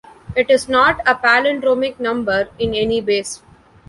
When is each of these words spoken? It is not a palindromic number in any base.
It 0.35 0.49
is 0.49 0.67
not 0.67 0.99
a 1.05 1.13
palindromic 1.13 1.99
number 1.99 2.49
in 2.57 2.73
any 2.73 3.01
base. 3.01 3.43